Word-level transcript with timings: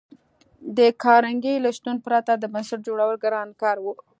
د 0.77 0.79
کارنګي 1.03 1.55
له 1.63 1.69
شتون 1.77 1.95
پرته 2.05 2.31
د 2.37 2.43
بنسټ 2.53 2.79
جوړول 2.87 3.15
ګران 3.23 3.49
کار 3.61 3.77
و 3.81 3.85